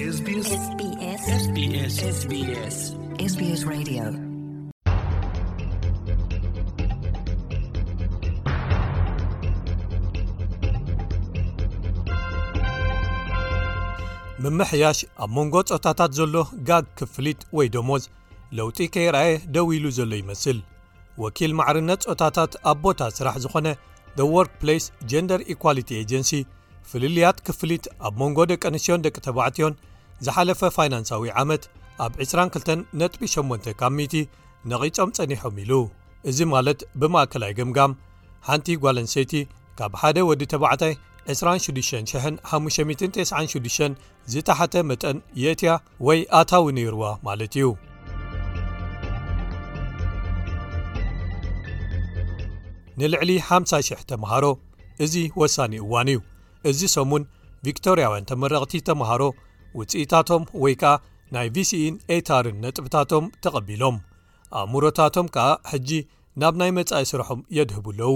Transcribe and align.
ምመሕያሽ 0.00 0.58
ኣብ 15.22 15.30
መንጎ 15.36 15.62
ፆታታት 15.70 16.12
ዘሎ 16.18 16.42
ጋግ 16.66 16.84
ክፍሊት 16.98 17.40
ወይ 17.56 17.66
ደሞዝ 17.76 18.04
ለውጢ 18.56 18.86
ከይረኣየ 18.94 19.32
ደው 19.56 19.72
ኢሉ 19.78 19.90
ዘሎ 19.98 20.12
ይመስል 20.22 20.60
ወኪል 21.24 21.54
ማዕርነት 21.62 22.06
ፆታታት 22.12 22.52
ኣብ 22.74 22.78
ቦታት 22.86 23.16
ስራሕ 23.20 23.34
ዝኾነ 23.46 23.66
ደ 24.20 24.28
ዎርክ 24.36 24.54
ፕሌስ 24.62 24.86
ጀንደር 25.12 25.42
ኢኳሊቲ 25.56 25.90
ኤጀንሲ 26.04 26.32
ፍልልያት 26.90 27.38
ክፍሊት 27.46 27.84
ኣብ 28.06 28.12
መንጎ 28.20 28.38
ደቂ 28.50 28.62
ኣንስትዮን 28.68 29.02
ደቂ 29.06 29.16
ተባዕትዮን 29.24 29.74
ዝሓለፈ 30.26 30.60
ፋይናንሳዊ 30.76 31.24
ዓመት 31.40 31.64
ኣብ 32.04 32.12
22 32.24 32.70
ነ.ቢ8 33.00 33.66
ካብ 33.80 33.92
ሚቲ 33.98 34.14
ነቒጾም 34.70 35.10
ጸኒሖም 35.16 35.56
ኢሉ 35.62 35.72
እዚ 36.30 36.38
ማለት 36.54 36.80
ብማእከላይ 37.00 37.52
ግምጋም 37.58 37.92
ሓንቲ 38.48 38.66
ጓልንሰይቲ 38.82 39.32
ካብ 39.78 39.92
ሓደ 40.00 40.16
ወዲ 40.28 40.42
ተባዕታይ 40.52 40.94
266596 41.32 43.98
ዝተሓተ 44.32 44.74
መጠን 44.90 45.16
የእትያ 45.42 45.70
ወይ 46.06 46.18
ኣታዊ 46.40 46.64
ነይርዋ 46.78 47.02
ማለት 47.28 47.52
እዩ 47.60 47.66
ንልዕሊ 53.00 53.30
5000 53.56 54.04
ተምሃሮ 54.10 54.44
እዚ 55.04 55.14
ወሳኒ 55.40 55.72
እዋን 55.84 56.08
እዩ 56.12 56.18
እዚ 56.72 56.80
ሰሙን 56.96 57.22
ቪክቶርያውያን 57.66 58.26
ተመረቕቲ 58.30 58.72
ተምሃሮ 58.88 59.22
ውፅኢታቶም 59.78 60.42
ወይ 60.62 60.74
ከዓ 60.82 60.92
ናይ 61.34 61.46
vሲን 61.54 61.94
ኤታርን 62.14 62.56
ነጥብታቶም 62.64 63.24
ተቐቢሎም 63.44 63.96
ኣእምሮታቶም 64.60 65.26
ከዓ 65.34 65.48
ሕጂ 65.70 65.90
ናብ 66.42 66.54
ናይ 66.60 66.70
መጻኢ 66.78 67.04
ስራሖም 67.12 67.40
የድህብኣለዉ 67.56 68.12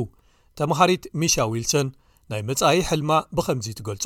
ተማሃሪት 0.61 1.05
ሚሻ 1.23 1.35
ዊልሰን 1.53 1.89
ናይ 2.33 2.43
መጻኢ 2.51 2.77
ሕልማ 2.91 3.11
ብከምዚ 3.37 3.67
ትገልጾ 3.81 4.05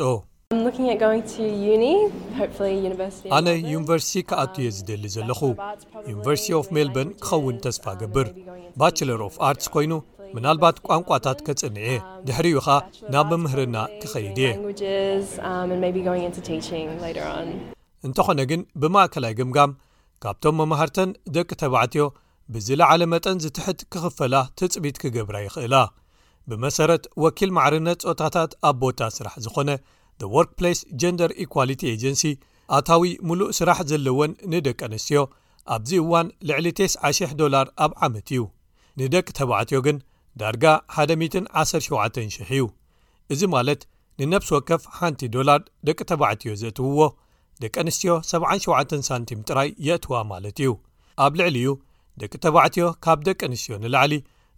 ኣነ 3.36 3.48
ዩኒቨርሲቲ 3.74 4.20
ከኣትዮ 4.30 4.66
ዝደሊ 4.76 5.04
ዘለኹ 5.16 5.40
um, 5.52 5.62
ዩኒቨርሲቲ 6.10 6.52
ኦፍ 6.60 6.68
ሜልበርን 6.76 7.10
ክኸውን 7.22 7.56
ተስፋ 7.64 7.84
ገብር 8.02 8.28
ባቸለር 8.80 9.22
ፍ 9.36 9.42
አርትስ 9.48 9.68
ኮይኑ 9.76 9.92
ምናልባት 10.34 10.76
ቋንቋታት 10.88 11.38
ከጽንዕየ 11.46 11.92
ድሕርዩ 12.26 12.56
ኻ 12.66 12.78
ናብ 13.14 13.30
ምምህርና 13.40 13.76
ክኸይድ 14.02 14.38
እየ 14.42 14.54
um, 17.26 17.50
እንተኾነ 18.06 18.40
ግን 18.50 18.60
ብማእከላይ 18.82 19.32
ግምጋም 19.40 19.72
ካብቶም 20.24 20.56
መምሃርተን 20.60 21.10
ደቂ 21.36 21.48
ተባዕትዮ 21.62 22.04
ብዝላዕለ 22.54 23.02
መጠን 23.12 23.40
ዝትሕት 23.44 23.80
ክኽፈላ 23.92 24.34
ትፅቢት 24.58 24.96
ክገብራ 25.02 25.36
ይኽእላ 25.46 25.76
ብመሰረት 26.50 27.04
ወኪል 27.24 27.50
ማዕርነት 27.56 28.00
ፆታታት 28.08 28.52
ኣብ 28.68 28.76
ቦታ 28.82 29.00
ስራሕ 29.16 29.34
ዝኾነ 29.44 29.70
ዎርክ 30.34 30.50
ፕሌስ 30.58 30.78
ጀንደር 31.00 31.30
ኢኳልቲ 31.44 31.80
ኤጀንሲ 31.94 32.22
ኣታዊ 32.76 33.04
ሙሉእ 33.28 33.50
ስራሕ 33.58 33.78
ዘለወን 33.90 34.32
ንደቂ 34.52 34.78
ኣንስትዮ 34.88 35.20
ኣብዚ 35.74 35.90
እዋን 36.02 36.26
ልዕሊ 36.48 36.66
9000 36.78 37.34
ዶላር 37.40 37.66
ኣብ 37.84 37.92
ዓመት 38.06 38.28
እዩ 38.34 38.42
ንደቂ 39.00 39.26
ተባዕትዮ 39.38 39.78
ግን 39.86 39.96
ዳርጋ 40.40 40.64
117,000 40.96 42.42
እዩ 42.54 42.60
እዚ 43.34 43.40
ማለት 43.56 43.80
ንነብሲ 44.20 44.50
ወከፍ 44.56 44.82
ሓንቲ 44.96 45.20
ዶላር 45.36 45.60
ደቂ 45.86 45.98
ተባዕትዮ 46.10 46.50
ዜእትውዎ 46.60 47.00
ደቂ 47.62 47.74
ኣንስትዮ 47.82 48.12
77 48.30 48.92
ሳንቲም 49.08 49.40
ጥራይ 49.48 49.68
የእትዋ 49.86 50.14
ማለት 50.32 50.56
እዩ 50.62 50.70
ኣብ 51.24 51.32
ልዕሊ 51.40 51.56
እዩ 51.62 51.68
ደቂ 52.22 52.32
ተባዕትዮ 52.44 52.84
ካብ 53.04 53.18
ደቂ 53.28 53.40
ኣንስትዮ 53.48 53.74
ንላዕሊ 53.84 54.14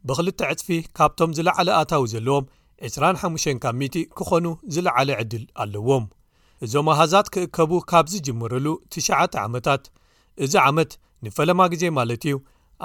ብኽልተ 0.08 0.40
ዕጽፊ 0.52 0.68
ካብቶም 0.98 1.30
ዝለዓለ 1.38 1.68
ኣታዊ 1.80 2.02
ዘለዎም 2.14 2.44
25 2.90 3.48
ካ0ቲ 3.64 3.96
ኪዀኑ 4.18 4.46
ዝለዓለ 4.74 5.08
ዕድል 5.20 5.44
ኣለዎም 5.62 6.04
እዞም 6.64 6.86
ኣሃዛት 6.94 7.26
ኪእከቡ 7.34 7.72
ካብ 7.90 8.06
ዚጅመረሉ 8.12 8.66
ትሽዓተ 8.92 9.34
ዓመታት 9.46 9.82
እዚ 10.44 10.54
ዓመት 10.68 10.90
ንፈለማ 11.26 11.60
ግዜ 11.72 11.84
ማለት 11.98 12.22
እዩ 12.28 12.34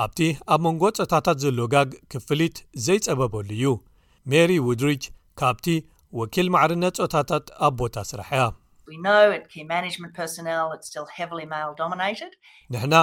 ኣብቲ 0.02 0.20
ኣብ 0.54 0.60
መንጎ 0.66 0.82
ፆታታት 1.00 1.38
ዘሎ 1.44 1.60
ጋግ 1.74 1.90
ክፍሊት 2.12 2.56
ዘይፀበበሉ 2.86 3.50
እዩ 3.56 3.64
ሜሪ 4.32 4.52
ውድሪጅ 4.68 5.04
ካብቲ 5.40 5.66
ወኪል 6.20 6.48
ማዕርነት 6.54 6.96
ፆታታት 7.02 7.46
ኣብ 7.66 7.74
ቦታ 7.82 7.96
ስራሕ 8.12 8.30
እያ 8.94 9.76
ንሕና 12.76 12.96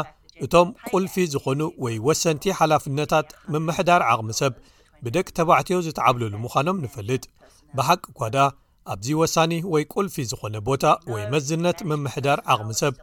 እቶም 0.44 0.68
ቁልፊ 0.90 1.14
ዝኾኑ 1.34 1.60
ወይ 1.84 1.94
ወሰንቲ 2.08 2.44
ሓላፍነታት 2.60 3.26
ምምሕዳር 3.52 4.02
ዓቕሚ 4.12 4.30
ሰብ 4.40 4.52
ብደቂ 5.04 5.26
ተባዕትዮ 5.38 5.78
ዝተዓብለሉ 5.88 6.32
ምዃኖም 6.46 6.78
ንፈልጥ 6.86 7.22
ብሓቂ 7.78 8.04
ኳ 8.18 8.30
ዳ 8.36 8.50
ኣብዚ 8.92 9.08
ወሳኒ 9.22 9.52
ወይ 9.72 9.84
ቁልፊ 9.94 10.16
ዝኾነ 10.30 10.56
ቦታ 10.68 10.84
ወይ 11.12 11.22
መዝነት 11.34 11.78
ምምሕዳር 11.90 12.38
ዓቕሚ 12.54 12.70
ሰብ 12.82 12.94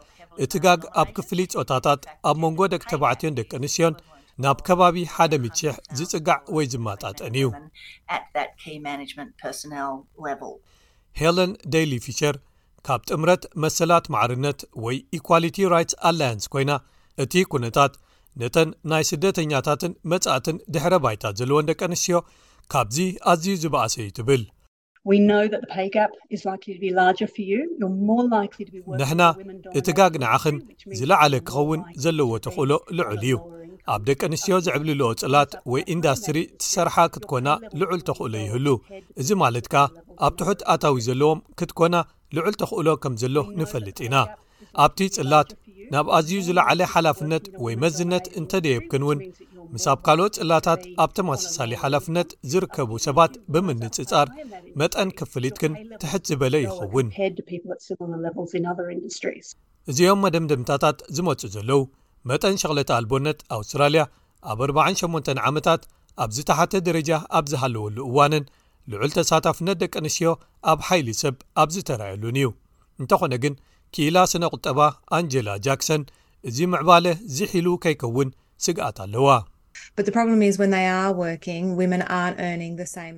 እቲ 0.43 0.53
ጋግ 0.65 0.81
ኣብ 1.01 1.09
ክፍሊ 1.17 1.39
ጾታታት 1.57 2.01
ኣብ 2.29 2.35
መንጎ 2.43 2.59
ደቂ 2.73 2.83
ተባዕትዮን 2.91 3.37
ደቂ 3.39 3.49
ኣንስትዮን 3.59 3.95
ናብ 4.43 4.57
ከባቢ 4.67 4.95
ሓደ 5.15 5.33
ምድሽሕ 5.43 5.75
ዝጽጋዕ 5.97 6.39
ወይ 6.55 6.65
ዝማጣጠን 6.73 7.33
እዩ 7.39 7.47
ሄለን 11.21 11.51
ደሊ 11.73 11.91
ፊሸር 12.05 12.35
ካብ 12.87 13.01
ጥምረት 13.09 13.43
መሰላት 13.63 14.05
ማዕርነት 14.15 14.59
ወይ 14.85 14.97
ኢኳልቲ 15.19 15.57
ራይትስ 15.73 15.95
ኣላያንስ 16.09 16.45
ኰይና 16.55 16.73
እቲ 17.23 17.33
ኵነታት 17.53 17.93
ነተን 18.41 18.69
ናይ 18.91 19.03
ስደተኛታትን 19.11 19.93
መጻእትን 20.11 20.59
ድሕረ 20.73 20.93
ባይታት 21.05 21.35
ዘለዎን 21.41 21.69
ደቂ 21.71 21.79
ኣንስትዮ 21.89 22.15
ካብዚ 22.73 22.97
ኣዝዩ 23.31 23.55
ዝበኣሰ 23.63 23.95
እዩ 24.03 24.09
ትብል 24.19 24.43
ንሕና 28.99 29.23
እቲ 29.79 29.87
ጋግ 29.99 30.13
ንዓኽን 30.23 30.57
ዝለዓለ 30.99 31.33
ክኸውን 31.49 31.81
ዘለዎ 32.03 32.29
ተኽእሎ 32.45 32.71
ልዑል 32.97 33.17
እዩ 33.27 33.33
ኣብ 33.93 34.01
ደቂ 34.07 34.21
ኣንስትዮ 34.29 34.55
ዘዕብልልኦ 34.65 35.09
ፅላት 35.21 35.51
ወይ 35.71 35.81
ኢንዳስትሪ 35.93 36.37
ትሰርሓ 36.61 36.95
ክትኮና 37.13 37.47
ልዑል 37.83 38.01
ተኽእሎ 38.09 38.33
ይህሉ 38.45 38.67
እዚ 39.21 39.29
ማለት 39.43 39.67
ካ 39.73 39.85
ኣብ 40.27 40.33
ትሑት 40.41 40.61
ኣታዊ 40.73 40.97
ዘለዎም 41.07 41.43
ክትኮና 41.61 41.95
ልዑል 42.37 42.55
ተኽእሎ 42.63 42.87
ከም 43.05 43.13
ዘሎ 43.23 43.35
ንፈልጥ 43.61 43.97
ኢና 44.07 44.15
ኣብቲ 44.83 44.99
ጽላት 45.17 45.49
ናብ 45.93 46.07
ኣዝዩ 46.17 46.37
ዝለዓለ 46.47 46.79
ሓላፍነት 46.93 47.43
ወይ 47.65 47.75
መዝነት 47.83 48.25
እንተደየብክን 48.39 49.03
እውን 49.05 49.19
ምስ 49.73 49.85
ኣብ 49.91 49.99
ካልኦት 50.05 50.33
ጽላታት 50.39 50.81
ኣብ 51.03 51.11
ተማሰሳሊ 51.19 51.71
ሓላፍነት 51.81 52.29
ዝርከቡ 52.51 52.89
ሰባት 53.05 53.33
ብምንጽጻር 53.53 54.27
መጠን 54.79 55.09
ክፍሊትክን 55.19 55.73
ትሕት 56.01 56.23
ዝበለ 56.29 56.53
ይኸውን 56.65 57.07
እዚኦም 59.91 60.19
መደምደምታታት 60.25 60.97
ዝመጹእ 61.17 61.51
ዘለዉ 61.55 61.81
መጠን 62.31 62.55
ሸቕለተ 62.61 62.89
ኣልቦነት 62.99 63.39
ኣውስትራልያ 63.57 64.01
ኣብ 64.51 64.59
48 64.69 65.33
ዓመታት 65.49 65.81
ኣብ 66.23 66.29
ዝተሓተ 66.37 66.71
ደረጃ 66.87 67.11
ኣብ 67.37 67.45
ዝሃለወሉ 67.51 67.97
እዋንን 68.11 68.45
ልዑል 68.91 69.11
ተሳታፍነት 69.17 69.77
ደቂ 69.83 69.93
ኣንስትዮ 70.01 70.29
ኣብ 70.71 70.79
ሓይሊ 70.87 71.07
ሰብ 71.21 71.35
ኣብዝተራየሉን 71.63 72.37
እዩ 72.41 72.49
እንተኾነ 73.01 73.33
ግን 73.43 73.55
ክኢላ 73.95 74.17
ስነ 74.31 74.43
ቝጠባ 74.55 74.79
ኣንጀላ 75.17 75.49
ጃክሰን 75.67 76.03
እዚ 76.49 76.57
ምዕባለ 76.73 77.05
ዝሒሉ 77.37 77.67
ከይከውን 77.83 78.29
ስግኣት 78.65 78.97
ኣለዋ 79.05 79.29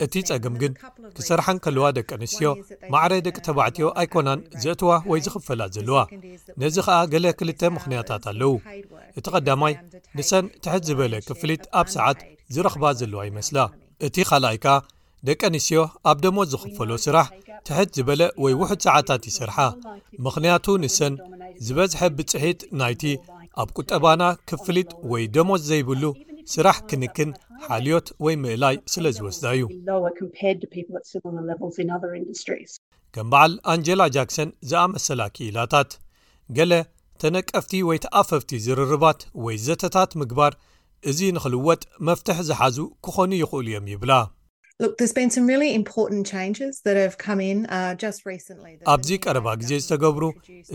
እቲ 0.05 0.15
ጸግም 0.29 0.55
ግን 0.61 0.73
ክሰርሓን 1.17 1.57
ከልዋ 1.63 1.85
ደቂ 1.97 2.09
ኣንስትዮ 2.17 2.49
ማዕረ 2.93 3.13
ደቂ 3.27 3.35
ተባዕትዮ 3.47 3.85
ኣይኮናን 4.01 4.41
ዘእትዋ 4.63 4.91
ወይ 5.11 5.19
ዝኽፈላ 5.25 5.61
ዘለዋ 5.75 5.99
ነዚ 6.61 6.75
ኸዓ 6.87 6.99
ገለ 7.13 7.25
ክልተ 7.39 7.61
ምኽንያታት 7.75 8.25
ኣለዉ 8.31 8.51
እቲ 9.19 9.25
ቐዳማይ 9.35 9.73
ንሰን 10.19 10.45
ትሕት 10.63 10.83
ዝበለ 10.89 11.13
ክፍሊጥ 11.29 11.61
ኣብ 11.81 11.87
ሰዓት 11.95 12.19
ዝረኽባ 12.55 12.85
ዘለዋ 13.01 13.21
ይመስላ 13.29 13.57
እቲ 14.07 14.15
ኻልኣይ 14.29 14.57
ከ 14.65 14.77
ደቂ 15.27 15.39
ኣንስትዮ 15.51 15.79
ኣብ 16.09 16.17
ደሞት 16.25 16.47
ዝኽፈሎ 16.53 16.91
ስራሕ 17.05 17.27
ትሕት 17.67 17.89
ዝበለ 17.97 18.21
ወይ 18.43 18.53
ውሑድ 18.61 18.79
ሰዓታት 18.87 19.23
ይሰርሓ 19.29 19.57
ምኽንያቱ 20.25 20.65
ንሰን 20.83 21.15
ዝበዝሐ 21.67 22.01
ብፅሒጥ 22.17 22.59
ናይቲ 22.81 23.03
ኣብ 23.61 23.69
ቁጠባና 23.77 24.21
ክፍሊጥ 24.49 24.89
ወይ 25.11 25.23
ደሞት 25.35 25.61
ዘይብሉ 25.69 26.03
ስራሕ 26.53 26.77
ክንክን 26.89 27.31
ሓልዮት 27.65 28.07
ወይ 28.25 28.35
ምእላይ 28.43 28.75
ስለ 28.93 29.05
ዝወስዳ 29.15 29.45
እዩ 29.57 29.63
ከም 33.15 33.27
በዓል 33.33 33.53
ኣንጀላ 33.73 34.01
ጃክሰን 34.15 34.49
ዝኣመሰላ 34.71 35.21
ክኢላታት 35.35 35.91
ገለ 36.57 36.73
ተነቀፍቲ 37.21 37.71
ወይ 37.89 37.97
ተኣፈፍቲ 38.05 38.51
ዝርርባት 38.65 39.21
ወይ 39.45 39.55
ዘተታት 39.67 40.11
ምግባር 40.23 40.53
እዚ 41.13 41.19
ንኽልወጥ 41.37 41.81
መፍትሕ 42.09 42.37
ዝሓዙ 42.49 42.77
ክኾኑ 43.05 43.31
ይኽእሉ 43.43 43.65
እዮም 43.71 43.87
ይብላ 43.93 44.11
uh, 44.25 44.29
ኣብዚ 48.95 49.09
ቀረባ 49.25 49.47
ግዜ 49.61 49.71
ዝተገብሩ 49.83 50.23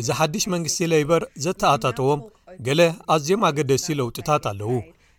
እዚ 0.01 0.09
ሓድሽ 0.19 0.45
መንግስቲ 0.57 0.81
ሌይበር 0.95 1.25
ዘተኣታተዎም 1.47 2.21
ገለ 2.69 2.83
ኣዝዮም 3.17 3.45
ኣገደሲቲ 3.51 3.97
ለውጢታት 4.01 4.45
ኣለዉ 4.53 4.73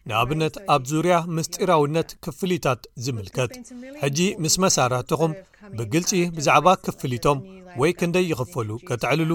ንኣብነት 0.10 0.56
ኣብ 0.74 0.82
ዙርያ 0.90 1.16
ምስጢራውነት 1.38 2.10
ክፍሊታት 2.26 2.82
ዝምልከት 3.06 3.54
ሕጂ 4.02 4.20
ምስ 4.44 4.56
መሳራሕትኹም 4.64 5.32
ብግልፂ 5.78 6.12
ብዛዕባ 6.36 6.68
ክፍሊቶም 6.86 7.40
ወይ 7.82 7.92
ክንደይ 8.00 8.26
ይኽፈሉ 8.34 8.70
ከተዕልሉ 8.90 9.32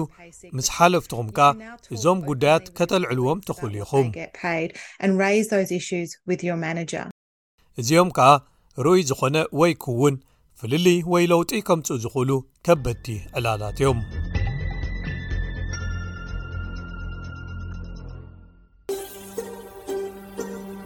ምስ 0.57 0.67
ሓለፍትኹም 0.75 1.27
ከኣ 1.39 1.49
እዞም 1.97 2.21
ጉዳያት 2.29 2.65
ከተልዕልዎም 2.79 3.43
ትኽእሉ 3.49 3.75
ኢኹም 3.83 4.07
እዚኦም 7.81 8.09
ከኣ 8.17 8.29
ርኡይ 8.85 9.01
ዝኾነ 9.11 9.37
ወይ 9.59 9.71
ክውን 9.83 10.15
ፍልሊ 10.61 10.87
ወይ 11.13 11.23
ለውጢ 11.33 11.51
ከምጽኡ 11.67 11.97
ዝኽእሉ 12.05 12.31
ከበድቲ 12.67 13.07
ዕላላት 13.39 13.79
እዮም 13.81 13.99